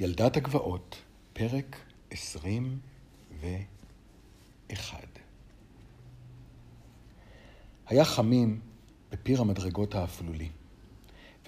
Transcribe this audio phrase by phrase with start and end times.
[0.00, 0.96] ילדת הגבעות,
[1.32, 1.76] פרק
[2.10, 2.78] עשרים
[3.40, 5.06] ואחד.
[7.86, 8.60] היה חמים
[9.10, 10.48] בפיר המדרגות האפלולי,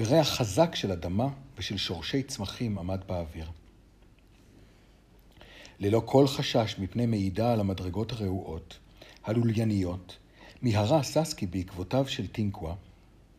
[0.00, 1.28] וריח חזק של אדמה
[1.58, 3.50] ושל שורשי צמחים עמד באוויר.
[5.78, 8.78] ללא כל חשש מפני מעידה על המדרגות הרעועות,
[9.24, 10.16] הלולייניות,
[10.62, 12.74] מיהרה ססקי בעקבותיו של טינקווה,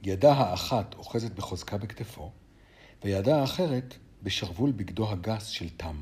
[0.03, 2.31] ידה האחת אוחזת בחוזקה בכתפו,
[3.03, 5.95] וידה האחרת בשרוול בגדו הגס של תם.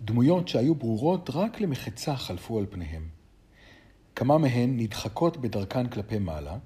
[0.00, 3.08] דמויות שהיו ברורות רק למחצה חלפו על פניהם.
[4.16, 6.58] כמה מהן נדחקות בדרכן כלפי מעלה,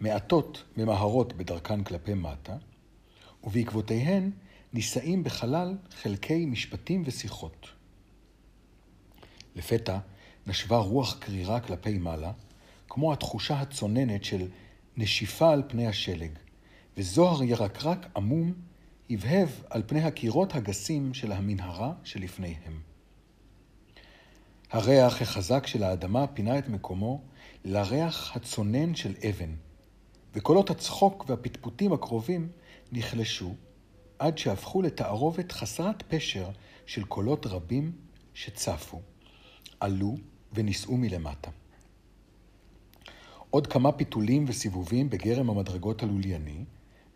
[0.00, 2.56] מעטות ממהרות בדרכן כלפי מטה,
[3.44, 4.30] ובעקבותיהן
[4.72, 7.66] נישאים בחלל חלקי משפטים ושיחות.
[9.56, 9.98] לפתע
[10.46, 12.32] נשבה רוח קרירה כלפי מעלה,
[12.88, 14.48] כמו התחושה הצוננת של
[14.96, 16.30] נשיפה על פני השלג,
[16.96, 18.52] וזוהר ירקרק עמום
[19.10, 22.80] הבהב על פני הקירות הגסים של המנהרה שלפניהם.
[24.70, 27.20] הריח החזק של האדמה פינה את מקומו
[27.64, 29.54] לריח הצונן של אבן,
[30.34, 32.48] וקולות הצחוק והפטפוטים הקרובים
[32.92, 33.54] נחלשו,
[34.18, 36.50] עד שהפכו לתערובת חסרת פשר
[36.86, 37.92] של קולות רבים
[38.34, 39.00] שצפו,
[39.80, 40.16] עלו
[40.52, 41.50] ונישאו מלמטה.
[43.50, 46.64] עוד כמה פיתולים וסיבובים בגרם המדרגות הלולייני,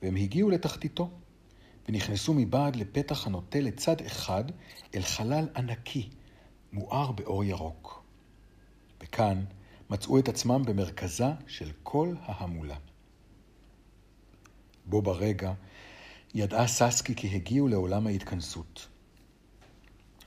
[0.03, 1.11] והם הגיעו לתחתיתו.
[1.89, 4.45] ונכנסו מבעד לפתח הנוטה לצד אחד
[4.95, 6.09] אל חלל ענקי,
[6.73, 8.05] מואר באור ירוק.
[9.03, 9.45] וכאן
[9.91, 12.77] מצאו את עצמם במרכזה של כל ההמולה.
[14.87, 15.53] בו ברגע
[16.35, 18.89] ידעה ססקי כי הגיעו לעולם ההתכנסות.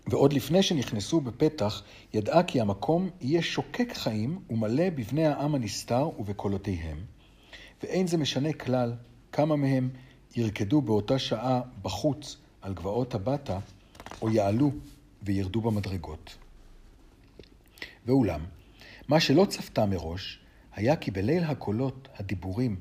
[0.08, 7.06] ועוד לפני שנכנסו בפתח, ידעה כי המקום יהיה שוקק חיים ומלא בבני העם הנסתר ובקולותיהם,
[7.84, 8.94] ואין זה משנה כלל
[9.32, 9.90] כמה מהם
[10.36, 13.60] ירקדו באותה שעה בחוץ על גבעות הבטה,
[14.22, 14.72] או יעלו
[15.24, 16.38] וירדו במדרגות.
[18.06, 18.46] ואולם,
[19.08, 20.40] מה שלא צפתה מראש,
[20.74, 22.76] היה כי בליל הקולות, הדיבורים,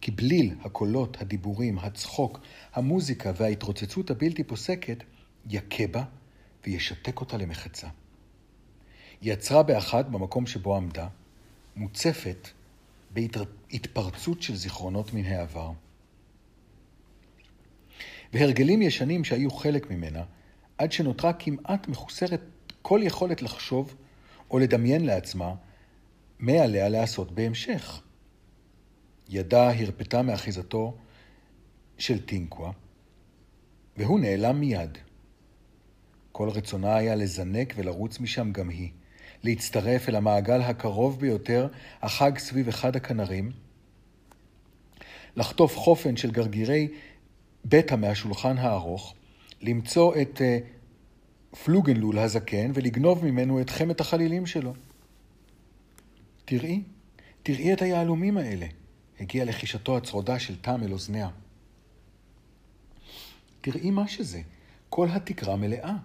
[0.00, 2.40] כי בליל הקולות, הדיבורים, הצחוק,
[2.74, 5.04] המוזיקה וההתרוצצות הבלתי פוסקת,
[5.50, 6.04] יכה בה
[6.66, 7.88] וישתק אותה למחצה.
[9.20, 11.08] היא עצרה באחת במקום שבו עמדה,
[11.76, 12.48] מוצפת
[13.10, 15.72] בהתפרצות של זיכרונות מן העבר.
[18.32, 20.22] והרגלים ישנים שהיו חלק ממנה,
[20.78, 22.40] עד שנותרה כמעט מחוסרת
[22.82, 23.94] כל יכולת לחשוב
[24.50, 25.54] או לדמיין לעצמה
[26.38, 28.02] מה עליה לעשות בהמשך.
[29.28, 30.96] ידה הרפתה מאחיזתו
[31.98, 32.70] של טינקווה,
[33.96, 34.98] והוא נעלם מיד.
[36.32, 38.90] כל רצונה היה לזנק ולרוץ משם גם היא,
[39.42, 41.68] להצטרף אל המעגל הקרוב ביותר,
[42.02, 43.52] החג סביב אחד הכנרים,
[45.36, 46.88] לחטוף חופן של גרגירי
[47.68, 49.14] בטא מהשולחן הארוך,
[49.62, 54.74] למצוא את uh, פלוגנלול הזקן ולגנוב ממנו את חמת החלילים שלו.
[56.44, 56.82] תראי,
[57.42, 58.66] תראי את היהלומים האלה,
[59.20, 61.28] הגיע לחישתו הצרודה של תם אל אוזניה.
[63.60, 64.40] תראי מה שזה,
[64.88, 65.96] כל התקרה מלאה.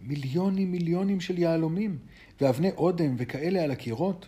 [0.00, 1.98] מיליונים מיליונים של יהלומים,
[2.40, 4.26] ואבני אודם וכאלה על הקירות.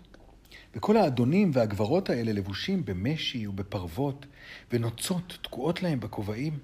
[0.76, 4.26] וכל האדונים והגברות האלה לבושים במשי ובפרוות,
[4.72, 6.58] ונוצות תקועות להם בכובעים.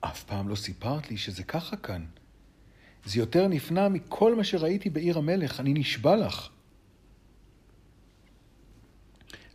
[0.00, 2.04] אף פעם לא סיפרת לי שזה ככה כאן.
[3.04, 6.48] זה יותר נפנע מכל מה שראיתי בעיר המלך, אני נשבע לך.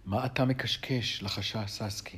[0.06, 1.24] מה אתה מקשקש?
[1.24, 2.18] לחשה ססקי.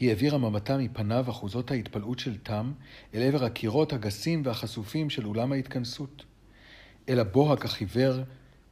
[0.00, 2.72] היא העבירה מבטה מפניו אחוזות ההתפלאות של תם
[3.14, 6.24] אל עבר הקירות הגסים והחשופים של אולם ההתכנסות.
[7.08, 8.22] אל הבוהק החיוור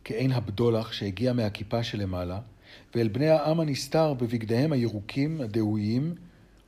[0.04, 2.40] כעין הבדולח שהגיע מהכיפה שלמעלה,
[2.94, 6.14] ואל בני העם הנסתר בבגדיהם הירוקים, הדהויים,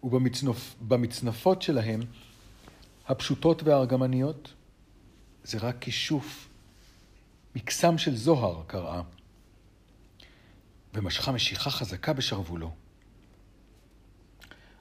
[0.03, 2.01] ובמצנפות שלהם
[3.09, 4.55] הפשוטות והארגמניות?
[5.45, 6.49] זה רק כישוף,
[7.57, 9.03] מקסם של זוהר, קראה,
[10.95, 12.71] ומשכה משיכה חזקה בשרוולו.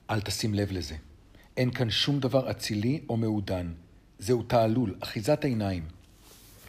[0.09, 0.95] אל תשים לב לזה.
[1.57, 3.73] אין כאן שום דבר אצילי או מעודן.
[4.19, 5.85] זהו תעלול, אחיזת עיניים.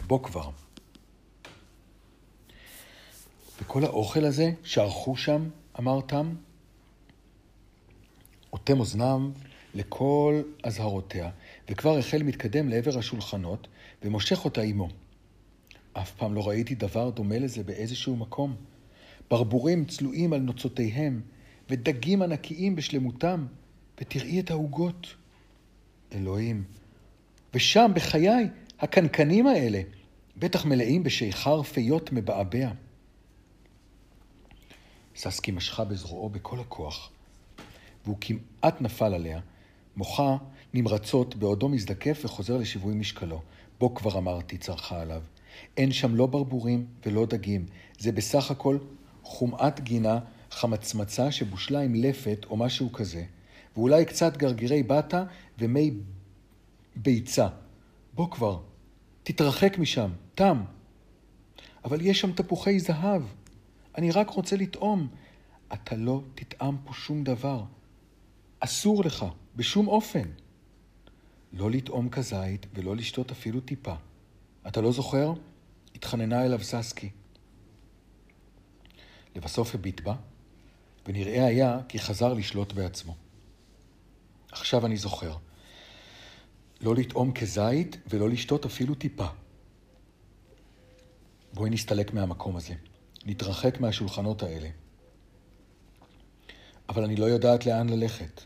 [0.06, 0.50] בוא כבר.
[3.62, 5.48] וכל האוכל הזה שערכו שם,
[5.78, 6.34] אמר תם,
[8.52, 9.20] אוטם אוזניו
[9.74, 11.30] לכל אזהרותיה,
[11.68, 13.68] וכבר החל מתקדם לעבר השולחנות,
[14.02, 14.88] ומושך אותה עמו.
[15.92, 18.56] אף פעם לא ראיתי דבר דומה לזה באיזשהו מקום.
[19.30, 21.20] ברבורים צלועים על נוצותיהם,
[21.70, 23.46] ודגים ענקיים בשלמותם,
[24.00, 25.14] ותראי את העוגות.
[26.12, 26.64] אלוהים.
[27.54, 28.48] ושם, בחיי,
[28.80, 29.80] הקנקנים האלה,
[30.36, 32.70] בטח מלאים בשיכר פיות מבעבע.
[35.16, 37.10] ססקי משכה בזרועו בכל הכוח,
[38.04, 39.40] והוא כמעט נפל עליה,
[39.96, 40.36] מוחה
[40.74, 43.42] נמרצות בעודו מזדקף וחוזר לשיווי משקלו.
[43.78, 45.22] בוא כבר אמרתי, צרחה עליו.
[45.76, 47.66] אין שם לא ברבורים ולא דגים.
[47.98, 48.78] זה בסך הכל
[49.22, 50.18] חומאת גינה,
[50.50, 53.24] חמצמצה שבושלה עם לפת או משהו כזה,
[53.76, 55.24] ואולי קצת גרגירי בטה
[55.58, 55.90] ומי
[56.96, 57.48] ביצה.
[58.14, 58.60] בוא כבר,
[59.22, 60.62] תתרחק משם, תם.
[61.84, 63.22] אבל יש שם תפוחי זהב.
[63.98, 65.08] אני רק רוצה לטעום.
[65.72, 67.64] אתה לא תטעם פה שום דבר.
[68.60, 69.24] אסור לך,
[69.56, 70.28] בשום אופן.
[71.52, 73.94] לא לטעום כזית ולא לשתות אפילו טיפה.
[74.68, 75.32] אתה לא זוכר?
[75.94, 77.10] התחננה אליו ססקי.
[79.36, 80.14] לבסוף הביט בה,
[81.06, 83.14] ונראה היה כי חזר לשלוט בעצמו.
[84.52, 85.36] עכשיו אני זוכר.
[86.80, 89.26] לא לטעום כזית ולא לשתות אפילו טיפה.
[91.52, 92.74] בואי נסתלק מהמקום הזה.
[93.26, 94.68] נתרחק מהשולחנות האלה.
[96.88, 98.40] אבל אני לא יודעת לאן ללכת.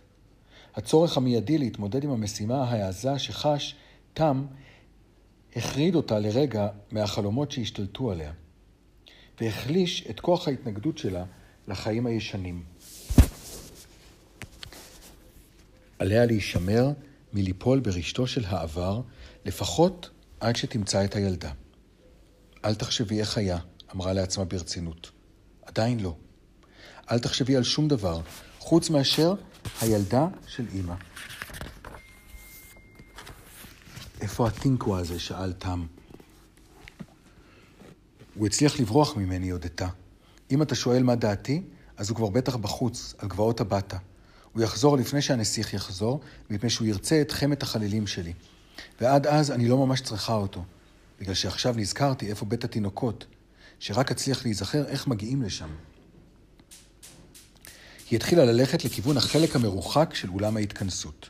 [0.75, 3.75] הצורך המיידי להתמודד עם המשימה העזה שחש
[4.15, 4.47] תם
[5.57, 8.33] החריד אותה לרגע מהחלומות שהשתלטו עליה,
[9.41, 11.25] והחליש את כוח ההתנגדות שלה
[11.69, 12.63] לחיים הישנים.
[15.99, 16.91] עליה להישמר
[17.33, 19.01] מליפול ברשתו של העבר,
[19.45, 20.11] לפחות
[20.41, 21.53] עד שתמצא את הילדה.
[22.65, 23.59] אל תחשבי איך היה,
[23.95, 25.11] אמרה לעצמה ברצינות.
[25.67, 26.17] עדיין לא.
[27.11, 28.21] אל תחשבי על שום דבר,
[28.59, 29.35] חוץ מאשר
[29.81, 30.95] הילדה של אימא.
[34.21, 35.19] איפה הטינקו הזה?
[35.19, 35.87] שאל תם.
[38.35, 39.89] הוא הצליח לברוח ממני, הודתה.
[40.51, 41.63] אם אתה שואל מה דעתי,
[41.97, 43.97] אז הוא כבר בטח בחוץ, על גבעות הבטה.
[44.53, 46.21] הוא יחזור לפני שהנסיך יחזור,
[46.51, 48.33] מפני שהוא ירצה את חמת החלילים שלי.
[49.01, 50.65] ועד אז אני לא ממש צריכה אותו,
[51.21, 53.27] בגלל שעכשיו נזכרתי איפה בית התינוקות,
[53.79, 55.69] שרק אצליח להיזכר איך מגיעים לשם.
[58.11, 61.29] היא התחילה ללכת לכיוון החלק המרוחק של אולם ההתכנסות.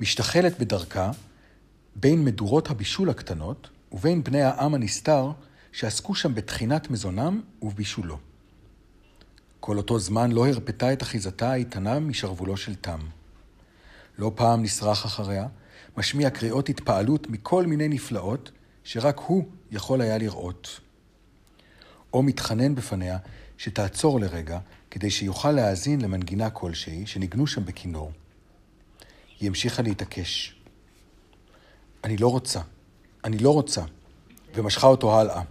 [0.00, 1.10] משתחלת בדרכה
[1.96, 5.30] בין מדורות הבישול הקטנות ובין בני העם הנסתר
[5.72, 8.18] שעסקו שם בתחינת מזונם ובבישולו.
[9.60, 12.98] כל אותו זמן לא הרפתה את אחיזתה האיתנה משרוולו של תם.
[14.18, 15.46] לא פעם נשרח אחריה,
[15.96, 18.50] משמיע קריאות התפעלות מכל מיני נפלאות
[18.84, 20.80] שרק הוא יכול היה לראות.
[22.12, 23.18] או מתחנן בפניה
[23.58, 24.58] שתעצור לרגע
[24.90, 28.12] כדי שיוכל להאזין למנגינה כלשהי שניגנו שם בכינור.
[29.40, 30.60] היא המשיכה להתעקש.
[32.04, 32.60] אני לא רוצה,
[33.24, 33.82] אני לא רוצה,
[34.54, 35.42] ומשכה אותו הלאה.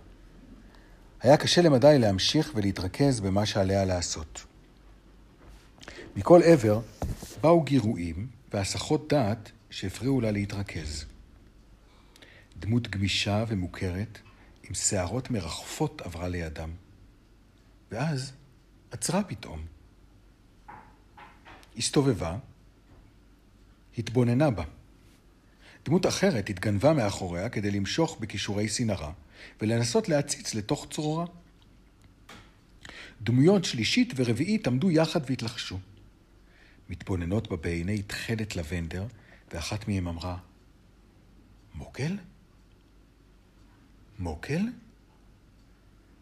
[1.22, 4.46] היה קשה למדי להמשיך ולהתרכז במה שעליה לעשות.
[6.16, 6.80] מכל עבר
[7.42, 11.06] באו גירויים והסחות דעת שהפריעו לה להתרכז.
[12.60, 14.20] דמות גמישה ומוכרת,
[14.64, 16.70] עם שערות מרחפות עברה לידם.
[17.92, 18.32] ואז
[18.92, 19.66] עצרה פתאום.
[21.78, 22.38] הסתובבה,
[23.98, 24.64] התבוננה בה.
[25.86, 29.12] דמות אחרת התגנבה מאחוריה כדי למשוך בכישורי סינרה
[29.62, 31.26] ולנסות להציץ לתוך צרורה.
[33.22, 35.80] דמויות שלישית ורביעית עמדו יחד והתלחשו.
[36.90, 39.06] מתבוננות בה בעיני תכלת לבנדר,
[39.54, 40.38] ואחת מהן אמרה,
[41.76, 42.18] מוקל?
[44.20, 44.62] מוקל?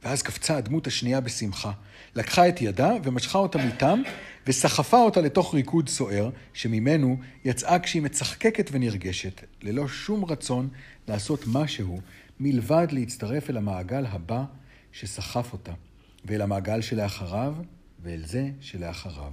[0.04, 1.72] ואז קפצה הדמות השנייה בשמחה,
[2.16, 4.04] לקחה את ידה ומשכה אותה מטעם,
[4.48, 10.70] וסחפה אותה לתוך ריקוד סוער, שממנו יצאה כשהיא מצחקקת ונרגשת, ללא שום רצון
[11.08, 12.02] לעשות משהו
[12.40, 14.44] מלבד להצטרף אל המעגל הבא
[14.92, 15.74] שסחף אותה,
[16.26, 17.56] ואל המעגל שלאחריו,
[18.04, 19.32] ואל זה שלאחריו.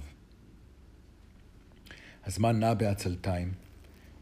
[2.25, 3.51] הזמן נע בעצלתיים,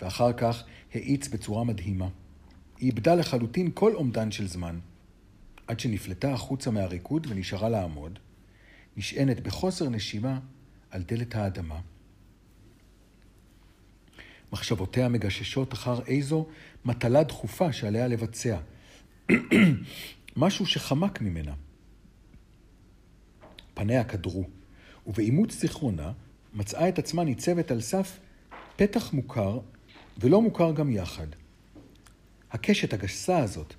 [0.01, 0.63] ואחר כך
[0.94, 2.08] האיץ בצורה מדהימה.
[2.77, 4.80] היא איבדה לחלוטין כל אומדן של זמן.
[5.68, 8.20] עד שנפלטה החוצה מהריקוד ונשארה לעמוד,
[8.98, 10.39] נשענת בחוסר נשימה
[10.92, 11.80] על דלת האדמה.
[14.51, 16.48] מחשבותיה מגששות אחר איזו
[16.86, 18.58] מטלה דחופה שעליה לבצע.
[20.36, 21.53] משהו שחמק ממנה.
[23.74, 24.44] פניה קדרו,
[25.08, 26.12] ובאימוץ זיכרונה
[26.53, 28.20] מצאה את עצמה ניצבת על סף
[28.75, 29.60] פתח מוכר
[30.18, 31.27] ולא מוכר גם יחד.
[32.53, 33.74] הקשת הגסה הזאת,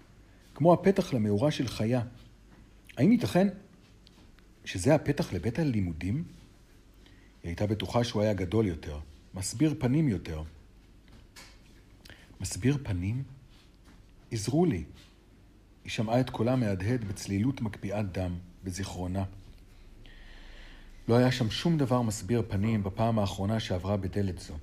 [0.55, 2.03] כמו הפתח למאורה של חיה.
[2.97, 3.49] האם ייתכן
[4.65, 6.15] שזה הפתח לבית הלימודים?
[6.15, 8.99] היא הייתה בטוחה שהוא היה גדול יותר,
[9.35, 10.43] מסביר פנים יותר.
[12.41, 13.23] מסביר פנים?
[14.31, 14.85] עזרו לי.
[15.85, 19.25] היא שמעה את קולה מהדהד בצלילות מקפיאת דם, בזיכרונה.
[21.09, 24.55] לא היה שם שום דבר מסביר פנים בפעם האחרונה שעברה בדלת זו,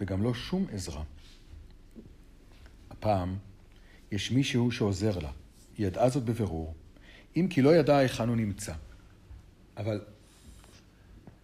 [0.00, 1.02] וגם לא שום עזרה.
[2.98, 3.36] הפעם
[4.12, 5.30] יש מישהו שעוזר לה.
[5.76, 6.74] היא ידעה זאת בבירור,
[7.36, 8.74] אם כי לא ידעה היכן הוא נמצא.
[9.76, 10.00] אבל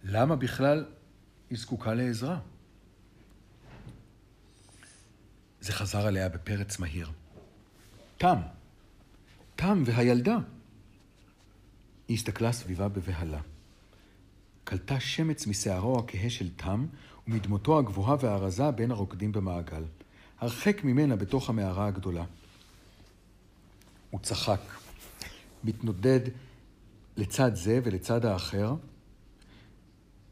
[0.03, 0.85] למה בכלל
[1.49, 2.39] היא זקוקה לעזרה?
[5.61, 7.11] זה חזר עליה בפרץ מהיר.
[8.17, 8.37] תם.
[9.55, 10.37] תם והילדה.
[12.07, 13.41] היא הסתכלה סביבה בבהלה.
[14.63, 16.85] קלטה שמץ משערו הכהה של תם
[17.27, 19.83] ומדמותו הגבוהה והרזה בין הרוקדים במעגל.
[20.39, 22.23] הרחק ממנה בתוך המערה הגדולה.
[24.09, 24.61] הוא צחק,
[25.63, 26.19] מתנודד
[27.17, 28.75] לצד זה ולצד האחר,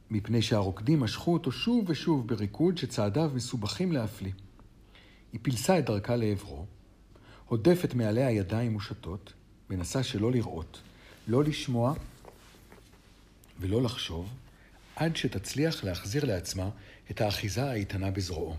[0.09, 4.31] מפני שהרוקדים משכו אותו שוב ושוב בריקוד שצעדיו מסובכים להפליא.
[5.33, 6.65] היא פילסה את דרכה לעברו,
[7.45, 9.33] הודפת מעליה ידיים מושטות,
[9.69, 10.81] מנסה שלא לראות,
[11.27, 11.93] לא לשמוע
[13.59, 14.29] ולא לחשוב,
[14.95, 16.69] עד שתצליח להחזיר לעצמה
[17.11, 18.55] את האחיזה האיתנה בזרועו.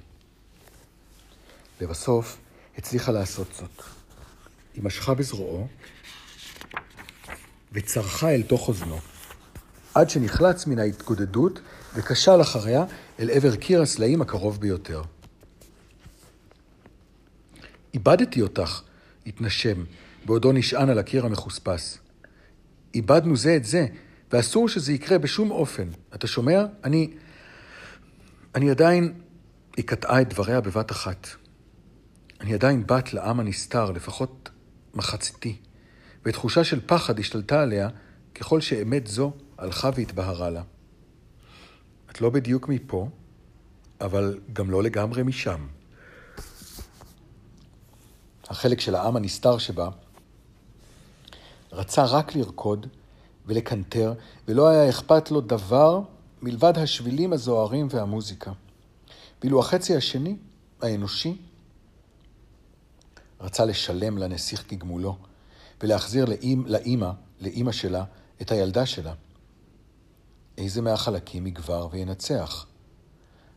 [1.83, 2.37] לבסוף,
[2.79, 3.83] הצליחה לעשות זאת.
[4.75, 5.67] היא משכה בזרועו
[7.73, 8.99] וצרחה אל תוך אוזנו,
[9.95, 11.61] עד שנחלץ מן ההתגודדות
[11.95, 12.85] וקשל אחריה
[13.21, 15.03] אל עבר קיר הסלעים הקרוב ביותר.
[17.95, 18.83] איבדתי אותך,
[19.27, 19.85] התנשם,
[20.25, 21.99] בעודו נשען על הקיר המחוספס.
[22.95, 23.87] איבדנו זה את זה,
[24.33, 25.89] ואסור שזה יקרה בשום אופן.
[26.15, 26.65] אתה שומע?
[26.85, 27.11] אני...
[28.55, 29.13] אני עדיין...
[29.77, 31.42] היא קטעה את דבריה בבת אחת.
[32.43, 34.51] אני עדיין בת לעם הנסתר, לפחות
[34.95, 35.57] מחציתי,
[36.25, 37.89] ותחושה של פחד השתלטה עליה
[38.35, 40.63] ככל שאמת זו הלכה והתבהרה לה.
[42.11, 43.09] את לא בדיוק מפה,
[44.01, 45.67] אבל גם לא לגמרי משם.
[48.49, 49.89] החלק של העם הנסתר שבה
[51.73, 52.87] רצה רק לרקוד
[53.47, 54.15] ולקנטר,
[54.49, 56.01] ולא היה אכפת לו דבר
[56.43, 58.53] מלבד השבילים הזוהרים והמוזיקה.
[59.43, 60.37] ואילו החצי השני,
[60.83, 61.37] האנושי,
[63.43, 65.17] רצה לשלם לנסיך כגמולו,
[65.81, 68.05] ולהחזיר לאמא, לאימא, לאימא שלה,
[68.43, 69.15] את הילדה שלה.
[70.59, 72.67] איזה מהחלקים יגבר וינצח?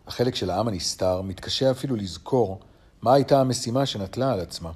[0.08, 2.60] החלק של העם הנסתר מתקשה אפילו לזכור
[3.02, 4.72] מה הייתה המשימה שנטלה על עצמה.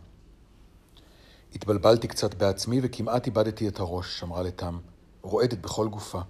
[1.56, 4.80] התבלבלתי קצת בעצמי וכמעט איבדתי את הראש, אמרה לתם,
[5.22, 6.22] רועדת בכל גופה.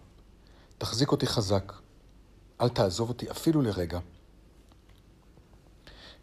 [0.78, 1.74] תחזיק אותי חזק.
[2.62, 4.00] אל תעזוב אותי אפילו לרגע.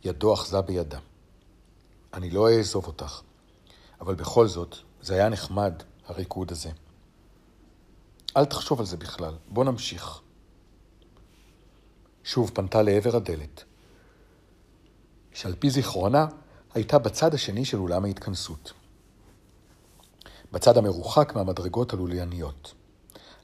[0.04, 0.98] ידו אחזה בידה.
[2.14, 3.20] אני לא אעזוב אותך,
[4.00, 6.70] אבל בכל זאת, זה היה נחמד, הריקוד הזה.
[8.36, 10.20] אל תחשוב על זה בכלל, בוא נמשיך.
[12.24, 13.64] שוב פנתה לעבר הדלת,
[15.32, 16.26] שעל פי זיכרונה
[16.74, 18.72] הייתה בצד השני של אולם ההתכנסות.
[20.52, 22.74] בצד המרוחק מהמדרגות הלולייניות.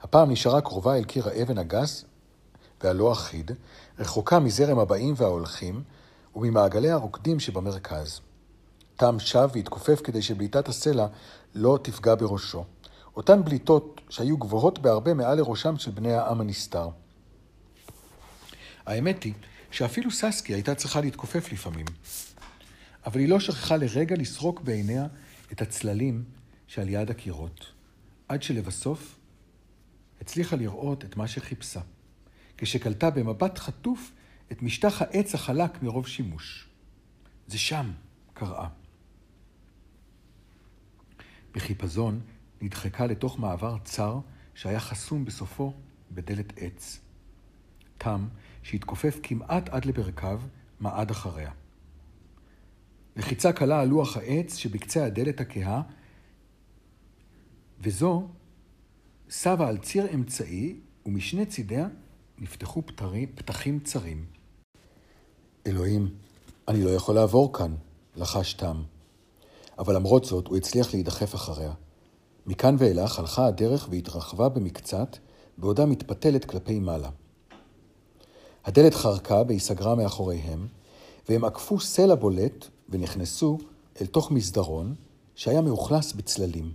[0.02, 2.04] הפעם נשארה קרובה אל קיר האבן הגס
[2.83, 3.50] והלא אחיד,
[3.99, 5.83] רחוקה מזרם הבאים וההולכים
[6.37, 8.21] וממעגלי הרוקדים שבמרכז.
[9.02, 11.06] תם שב והתכופף כדי שבליטת הסלע
[11.54, 12.64] לא תפגע בראשו.
[13.16, 16.88] אותן בליטות שהיו גבוהות בהרבה מעל לראשם של בני העם הנסתר.
[18.87, 19.32] האמת היא
[19.71, 21.87] שאפילו ססקי הייתה צריכה להתכופף לפעמים.
[23.06, 25.06] אבל היא לא שכחה לרגע לסרוק בעיניה
[25.52, 26.25] את הצללים
[26.66, 27.66] שעל יד הקירות,
[28.28, 29.18] עד שלבסוף
[30.21, 31.80] הצליחה לראות את מה שחיפשה,
[32.59, 34.12] כשקלטה במבט חטוף
[34.52, 36.68] את משטח העץ החלק מרוב שימוש.
[37.47, 37.90] זה שם,
[38.35, 38.82] קראה.
[41.54, 42.21] בחיפזון
[42.61, 44.18] נדחקה לתוך מעבר צר
[44.54, 45.73] שהיה חסום בסופו
[46.11, 47.00] בדלת עץ.
[47.99, 48.28] תם,
[48.62, 50.40] שהתכופף כמעט עד לברכיו,
[50.80, 51.50] מעד אחריה.
[53.16, 55.82] לחיצה קלה על לוח העץ שבקצה הדלת הכהה
[57.80, 58.28] וזו
[59.30, 61.88] סבה על ציר אמצעי, ומשני צידיה
[62.38, 64.25] נפתחו פתרי, פתחים צרים.
[65.66, 66.14] אלוהים,
[66.68, 67.75] אני לא יכול לעבור כאן,
[68.16, 68.82] לחש תם.
[69.83, 71.73] אבל למרות זאת, הוא הצליח להידחף אחריה.
[72.47, 75.17] מכאן ואילך הלכה הדרך והתרחבה במקצת,
[75.59, 77.11] בעודה מתפתלת כלפי מעלה.
[78.65, 80.67] הדלת חרקה והיא סגרה מאחוריהם,
[81.29, 83.59] והם עקפו סלע בולט ונכנסו
[84.01, 84.95] אל תוך מסדרון
[85.35, 86.73] שהיה מאוכלס בצללים.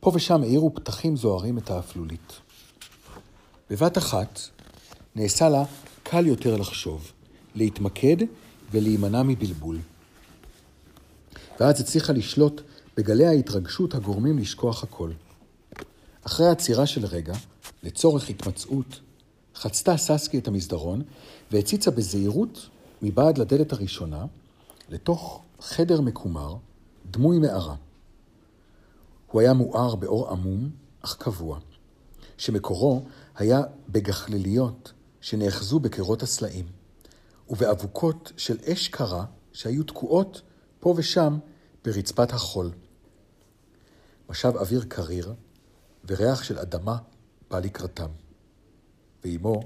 [0.00, 2.32] פה ושם האירו פתחים זוהרים את האפלולית.
[3.70, 4.40] בבת אחת
[5.14, 5.64] נעשה לה
[6.02, 7.12] קל יותר לחשוב,
[7.54, 8.16] להתמקד
[8.70, 9.78] ולהימנע מבלבול.
[11.60, 12.60] ואז הצליחה לשלוט
[12.96, 15.10] בגלי ההתרגשות הגורמים לשכוח הכל.
[16.22, 17.34] אחרי עצירה של רגע,
[17.82, 19.00] לצורך התמצאות,
[19.54, 21.02] חצתה ססקי את המסדרון
[21.52, 22.68] והציצה בזהירות
[23.02, 24.24] מבעד לדלת הראשונה
[24.88, 26.54] לתוך חדר מקומר,
[27.10, 27.74] דמוי מערה.
[29.30, 30.70] הוא היה מואר באור עמום,
[31.00, 31.58] אך קבוע,
[32.38, 33.02] שמקורו
[33.36, 36.66] היה בגחליליות שנאחזו בקירות הסלעים,
[37.50, 40.42] ובאבוקות של אש קרה שהיו תקועות
[40.86, 41.38] פה ושם
[41.84, 42.70] ברצפת החול.
[44.28, 45.34] משב אוויר קריר
[46.08, 46.96] וריח של אדמה
[47.50, 48.08] בא לקראתם.
[49.24, 49.60] ועימו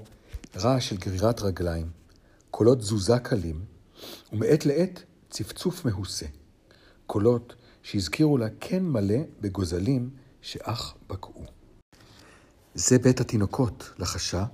[0.55, 1.89] רעש של גרירת רגליים,
[2.51, 3.65] קולות תזוזה קלים,
[4.33, 6.25] ומעת לעת צפצוף מהוסה.
[7.07, 10.09] קולות שהזכירו לה כן מלא בגוזלים
[10.41, 11.45] שאך בקעו.
[12.75, 14.45] זה בית התינוקות, לחשה,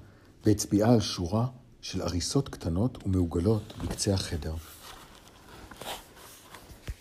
[0.46, 1.48] והצביעה על שורה
[1.82, 4.56] של עריסות קטנות ומעוגלות בקצה החדר.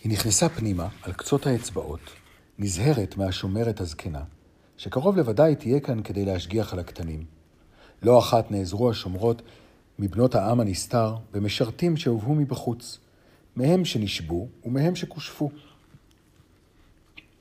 [0.03, 1.99] היא נכנסה פנימה על קצות האצבעות,
[2.59, 4.23] נזהרת מהשומרת הזקנה,
[4.77, 7.25] שקרוב לוודאי תהיה כאן כדי להשגיח על הקטנים.
[8.03, 9.41] לא אחת נעזרו השומרות
[9.99, 12.99] מבנות העם הנסתר במשרתים שהובאו מבחוץ,
[13.55, 15.51] מהם שנשבו ומהם שכושפו.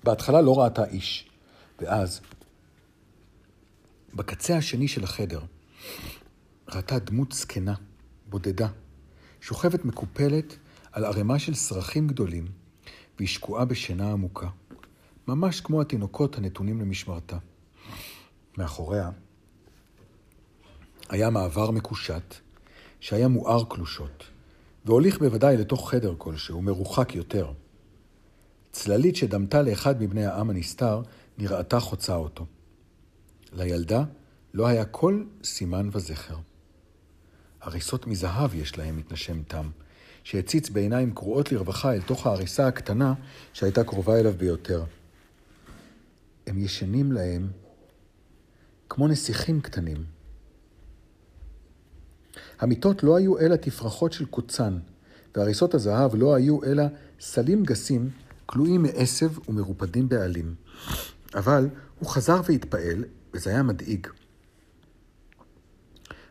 [0.05, 1.29] בהתחלה לא ראתה איש,
[1.81, 2.21] ואז,
[4.15, 5.41] בקצה השני של החדר,
[6.69, 7.75] ראתה דמות זקנה,
[8.29, 8.69] בודדה,
[9.41, 10.57] שוכבת מקופלת
[10.97, 12.47] על ערימה של סרחים גדולים,
[13.17, 14.49] והיא שקועה בשינה עמוקה,
[15.29, 17.37] ממש כמו התינוקות הנתונים למשמרתה.
[18.59, 19.11] מאחוריה
[21.09, 22.35] היה מעבר מקושט,
[23.01, 24.25] שהיה מואר קלושות,
[24.85, 27.53] והוליך בוודאי לתוך חדר כלשהו, מרוחק יותר.
[28.73, 31.03] צללית שדמתה לאחד מבני העם הנסתר,
[31.39, 32.47] נראתה חוצה אותו.
[33.53, 34.05] לילדה
[34.55, 36.39] לא היה כל סימן וזכר.
[37.61, 39.71] הריסות מזהב יש להם, מתנשם תם,
[40.27, 43.15] שהציץ בעיניים קרועות לרווחה אל תוך ההריסה הקטנה
[43.53, 44.85] שהייתה קרובה אליו ביותר.
[46.47, 47.49] הם ישנים להם
[48.89, 50.05] כמו נסיכים קטנים.
[52.59, 54.79] המיטות לא היו אלא תפרחות של קוצן,
[55.37, 56.85] והריסות הזהב לא היו אלא
[57.21, 58.11] סלים גסים,
[58.47, 60.55] כלואים מעשב ומרופדים בעלים.
[61.35, 61.69] אבל
[61.99, 63.05] הוא חזר והתפעל,
[63.35, 64.07] וזה היה מדאיג.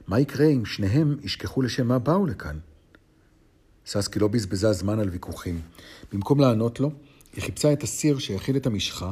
[0.08, 2.60] מה יקרה אם שניהם ישכחו לשם מה באו לכאן?
[3.86, 5.62] ססקי לא בזבזה זמן על ויכוחים.
[6.13, 6.92] במקום לענות לו,
[7.34, 9.12] היא חיפשה את הסיר שהכיל את המשחה,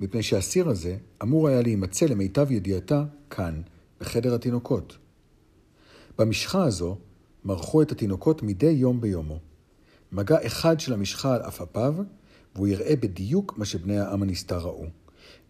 [0.00, 3.62] מפני שהסיר הזה אמור היה להימצא למיטב ידיעתה כאן,
[4.00, 4.96] בחדר התינוקות.
[6.18, 6.96] במשחה הזו
[7.44, 9.38] מרחו את התינוקות מדי יום ביומו.
[10.12, 11.94] מגע אחד של המשחה על עפעפיו,
[12.54, 14.86] והוא יראה בדיוק מה שבני העם הנסתר ראו,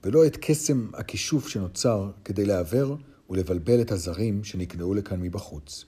[0.05, 2.97] ולא את קסם הכישוף שנוצר כדי לעוור
[3.31, 5.85] ולבלבל את הזרים שנקנעו לכאן מבחוץ.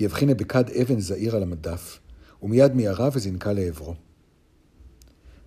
[0.00, 1.98] היא הבחינה בכד אבן זעיר על המדף,
[2.42, 3.94] ומיד מיהרה וזינקה לעברו.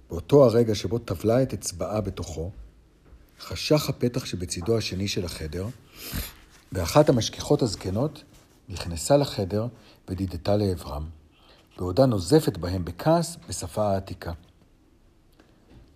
[0.09, 2.51] באותו הרגע שבו טבלה את אצבעה בתוכו,
[3.39, 5.67] חשך הפתח שבצידו השני של החדר,
[6.71, 8.23] ואחת המשגיחות הזקנות
[8.69, 9.67] נכנסה לחדר
[10.09, 11.05] ודידתה לעברם,
[11.77, 14.31] בעודה נוזפת בהם בכעס בשפה העתיקה.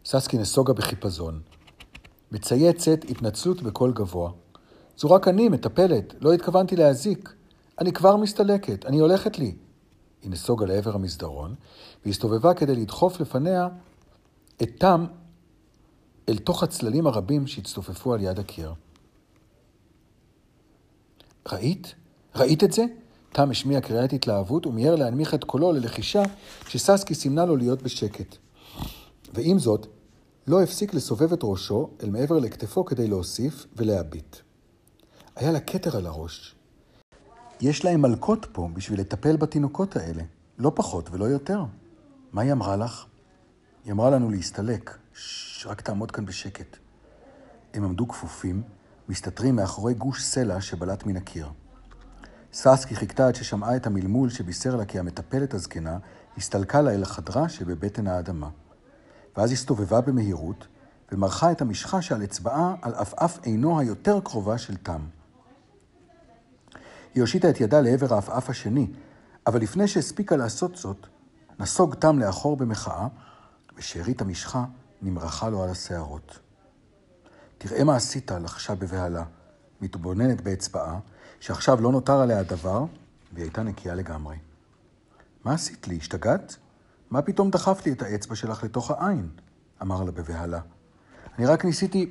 [0.06, 1.42] ססקי נסוגה בחיפזון.
[2.32, 4.32] מצייצת התנצלות בקול גבוה.
[4.98, 7.37] זו רק אני, מטפלת, לא התכוונתי להזיק.
[7.80, 9.56] אני כבר מסתלקת, אני הולכת לי.
[10.22, 11.56] היא נסוגה לעבר המסדרון,
[12.06, 13.68] והסתובבה כדי לדחוף לפניה
[14.64, 15.06] את תם
[16.30, 18.74] אל תוך הצללים הרבים שהצטופפו על יד הקיר.
[21.52, 21.96] ראית?
[22.36, 22.86] ראית את זה?
[23.32, 26.24] תם השמיע קריאת התלהבות ומיהר להנמיך את קולו ללחישה
[26.66, 28.36] כשססקי סימנה לו להיות בשקט.
[29.34, 29.88] ועם זאת,
[30.48, 34.36] לא הפסיק לסובב את ראשו אל מעבר לכתפו כדי להוסיף ולהביט.
[35.36, 36.57] היה לה כתר על הראש.
[37.62, 40.24] יש להם מלקות פה בשביל לטפל בתינוקות האלה,
[40.58, 41.64] לא פחות ולא יותר.
[42.32, 43.06] מה היא אמרה לך?
[43.86, 44.98] היא אמרה לנו להסתלק.
[45.66, 46.78] רק תעמוד כאן בשקט.
[47.74, 48.62] הם עמדו כפופים,
[49.10, 51.50] מסתתרים מאחורי גוש סלע שבלט מן הקיר.
[52.54, 55.98] ססקי חיכתה עד ששמעה את המלמול שבישר לה כי המטפלת הזקנה
[56.38, 58.50] הסתלקה לה אל החדרה שבבטן האדמה.
[59.38, 60.68] ואז הסתובבה במהירות,
[61.12, 65.02] ומרחה את המשחה שעל אצבעה על עפעף עינו היותר קרובה של תם.
[67.16, 68.88] היא הושיטה את ידה לעבר העפעף השני,
[69.48, 71.08] אבל לפני שהספיקה לעשות זאת,
[71.60, 73.08] נסוג תם לאחור במחאה,
[73.78, 74.66] ושארית המשחה
[75.02, 76.40] נמרחה לו על השערות.
[77.58, 79.24] תראה מה עשית, לחשה בבהלה,
[79.82, 81.00] מתבוננת באצבעה,
[81.40, 82.86] שעכשיו לא נותר עליה דבר,
[83.34, 84.36] והיא הייתה נקייה לגמרי.
[85.46, 85.98] מה עשית לי?
[85.98, 86.56] השתגעת?
[87.12, 89.30] מה פתאום דחף לי את האצבע שלך לתוך העין?
[89.82, 90.60] אמר לה בבהלה.
[91.38, 92.10] אני רק ניסיתי,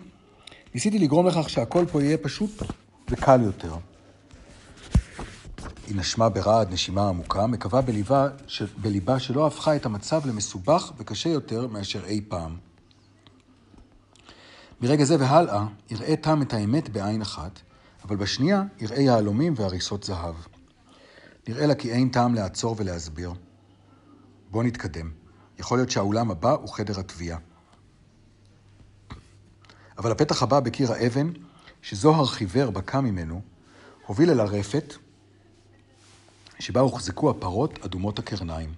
[0.75, 2.63] ניסיתי לגרום לכך שהכל פה יהיה פשוט
[3.11, 3.75] וקל יותר.
[5.87, 8.63] היא נשמה ברעד נשימה עמוקה, מקווה בליבה, ש...
[8.63, 12.57] בליבה שלא הפכה את המצב למסובך וקשה יותר מאשר אי פעם.
[14.81, 17.61] מרגע זה והלאה, יראה תם את האמת בעין אחת,
[18.05, 20.35] אבל בשנייה יראה יהלומים והריסות זהב.
[21.49, 23.33] נראה לה כי אין טעם לעצור ולהסביר.
[24.51, 25.11] בוא נתקדם.
[25.59, 27.39] יכול להיות שהאולם הבא הוא חדר התביעה.
[29.99, 31.31] אבל הפתח הבא בקיר האבן,
[31.83, 33.41] שזוהר חיוור בקע ממנו,
[34.07, 34.95] הוביל אל הרפת,
[36.59, 38.75] שבה הוחזקו הפרות אדומות הקרניים.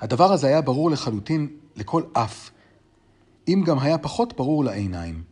[0.00, 2.50] הדבר הזה היה ברור לחלוטין לכל אף,
[3.48, 5.24] אם גם היה פחות ברור לעיניים.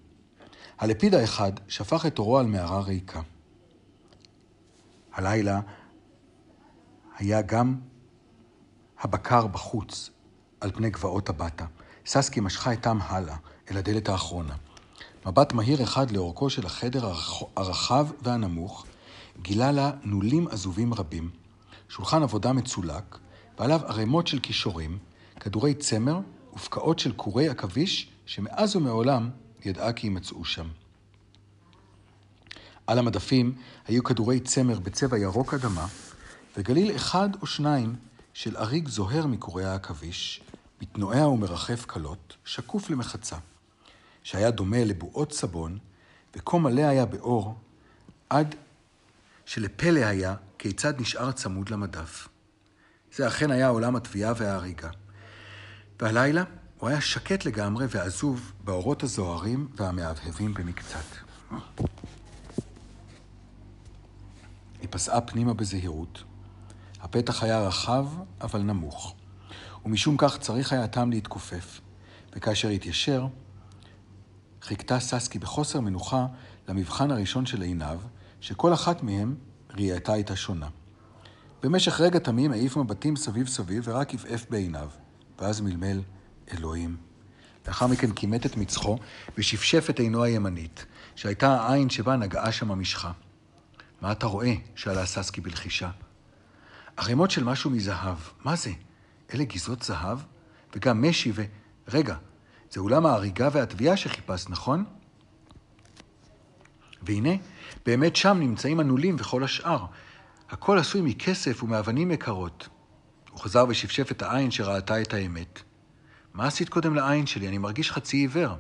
[0.79, 3.21] הלפיד האחד שפך את אורו על מערה ריקה.
[5.13, 5.61] הלילה
[7.19, 7.77] היה גם
[9.01, 10.11] הבקר בחוץ,
[10.61, 11.67] על פני גבעות הבטה.
[12.07, 13.37] ססקי משכה את תם הלאה,
[13.71, 14.55] אל הדלת האחרונה.
[15.27, 17.13] מבט מהיר אחד לאורכו של החדר
[17.57, 18.87] הרחב והנמוך,
[19.41, 21.31] גילה לה נולים עזובים רבים,
[21.89, 23.19] שולחן עבודה מצולק,
[23.59, 24.99] ועליו ערימות של כישורים,
[25.41, 26.21] כדורי צמר
[26.55, 29.31] ופקעות של קורי עכביש שמאז ומעולם
[29.65, 30.69] ידעה כי יימצאו שם.
[32.87, 33.55] על המדפים
[33.87, 35.87] היו כדורי צמר בצבע ירוק אדמה,
[36.57, 37.97] וגליל אחד או שניים
[38.35, 40.41] של אריג זוהר מקורי העכביש,
[40.83, 43.37] מתנועע ומרחף קלות, שקוף למחצה,
[44.23, 45.79] שהיה דומה לבועות סבון,
[46.37, 47.55] וכה מלא היה באור,
[48.31, 48.55] עד
[49.53, 52.29] שלפלא היה כיצד נשאר צמוד למדף.
[53.15, 54.91] זה אכן היה עולם התביעה וההריגה.
[56.01, 56.45] והלילה
[56.79, 61.05] הוא היה שקט לגמרי ועזוב באורות הזוהרים והמהבהבים במקצת.
[64.81, 66.25] היא פסעה פנימה בזהירות.
[67.01, 68.07] הפתח היה רחב,
[68.41, 69.15] אבל נמוך,
[69.85, 71.81] ומשום כך צריך היה טעם להתכופף,
[72.37, 73.27] וכאשר התיישר,
[74.63, 76.27] חיכתה ססקי בחוסר מנוחה
[76.69, 78.01] למבחן הראשון של עיניו,
[78.43, 79.35] שכל אחת מהן
[79.71, 80.69] ראייתה הייתה שונה.
[81.63, 84.89] במשך רגע תמים העיף מבטים סביב סביב ורק עפעף בעיניו,
[85.39, 86.01] ואז מלמל
[86.53, 86.97] אלוהים.
[87.69, 88.99] לאחר מכן כימת את מצחו
[89.39, 93.13] ושפשף את עינו הימנית, שהייתה העין שבה נגעה שם המשחה.
[94.01, 94.55] מה אתה רואה?
[94.75, 95.91] שאלה ססקי בלחישה.
[96.97, 98.19] ערימות של משהו מזהב.
[98.45, 98.71] מה זה?
[99.35, 100.19] אלה גיזות זהב?
[100.77, 101.43] וגם משי ו...
[101.89, 102.17] רגע,
[102.71, 104.85] זה אולם ההריגה והתביעה שחיפשת, נכון?
[107.03, 107.31] והנה,
[107.87, 109.87] באמת שם נמצאים הנולים וכל השאר.
[110.51, 112.69] הכל עשוי מכסף ומאבנים יקרות.
[113.31, 115.61] הוא חזר ושפשף את העין שראתה את האמת.
[116.35, 117.49] מה עשית קודם לעין שלי?
[117.49, 118.55] אני מרגיש חצי עיוור.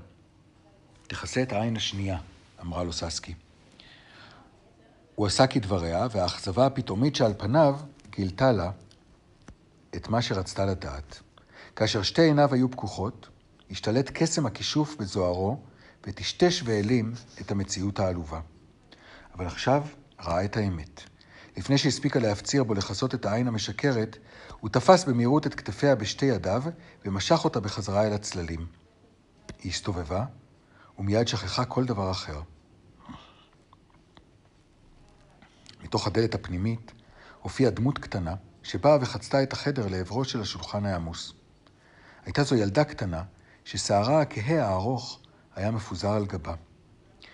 [1.06, 2.18] תכסה את העין השנייה,
[2.60, 3.34] אמרה לו ססקי.
[5.14, 7.76] הוא עשה כדבריה, והאכזבה הפתאומית שעל פניו
[8.10, 8.70] גילתה לה
[9.96, 11.20] את מה שרצתה לדעת.
[11.76, 13.28] כאשר שתי עיניו היו פקוחות,
[13.70, 15.62] השתלט קסם הכישוף בזוהרו,
[16.06, 18.40] וטשטש והעלים את המציאות העלובה.
[19.34, 19.82] אבל עכשיו
[20.20, 21.00] ראה את האמת.
[21.56, 24.18] לפני שהספיקה להפציר בו לכסות את העין המשקרת,
[24.60, 26.62] הוא תפס במהירות את כתפיה בשתי ידיו
[27.04, 28.66] ומשך אותה בחזרה אל הצללים.
[29.62, 30.24] היא הסתובבה,
[30.98, 32.40] ומיד שכחה כל דבר אחר.
[35.82, 36.92] מתוך הדלת הפנימית
[37.42, 41.32] הופיעה דמות קטנה, שבאה וחצתה את החדר לעברו של השולחן העמוס.
[42.24, 43.22] הייתה זו ילדה קטנה,
[43.64, 45.20] ששערה הכהה הארוך
[45.56, 46.54] היה מפוזר על גבה.
[46.54, 47.26] היא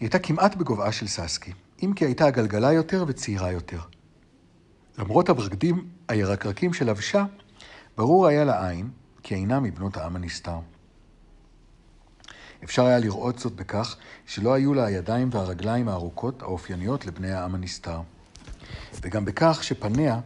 [0.00, 3.80] הייתה כמעט בגובהה של ססקי, אם כי הייתה עגלגלה יותר וצעירה יותר.
[4.98, 7.24] למרות הבגדים הירקרקים שלבשה,
[7.96, 8.90] ברור היה לעין
[9.22, 10.58] כי אינה מבנות העם הנסתר.
[12.64, 18.00] אפשר היה לראות זאת בכך שלא היו לה הידיים והרגליים הארוכות האופייניות לבני העם הנסתר.
[19.02, 20.20] וגם בכך שפניה,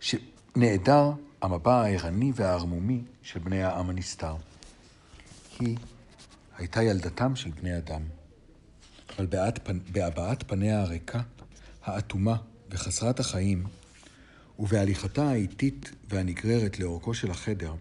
[0.00, 1.10] שנעדר
[1.42, 4.34] המבע הערני והערמומי של בני העם הנסתר.
[5.60, 5.76] היא
[6.58, 8.02] הייתה ילדתם של בני אדם.
[9.16, 9.26] אבל
[9.92, 11.20] בהבעת פניה הריקה,
[11.82, 12.36] האטומה
[12.70, 13.64] וחסרת החיים,
[14.58, 17.74] ובהליכתה האיטית והנגררת לאורכו של החדר,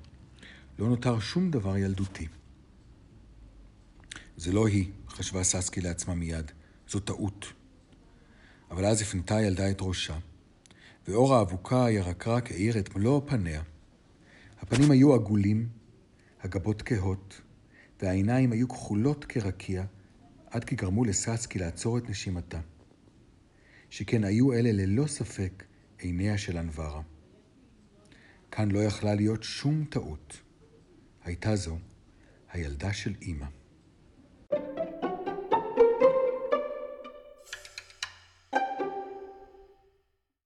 [0.79, 2.27] לא נותר שום דבר ילדותי.
[4.37, 6.51] זה לא היא, חשבה ססקי לעצמה מיד,
[6.89, 7.45] זו טעות.
[8.71, 10.17] אבל אז הפנתה הילדה את ראשה,
[11.07, 13.61] ואור האבוקה הירקרק האיר את מלוא פניה.
[14.61, 15.69] הפנים היו עגולים,
[16.43, 17.41] הגבות כהות,
[18.01, 19.83] והעיניים היו כחולות כרקיע,
[20.49, 22.59] עד כי גרמו לססקי לעצור את נשימתה.
[23.89, 25.63] שכן היו אלה ללא ספק
[25.99, 27.01] עיניה של אנברה.
[28.51, 30.41] כאן לא יכלה להיות שום טעות.
[31.23, 31.77] הייתה זו
[32.51, 33.56] הילדה של אימא.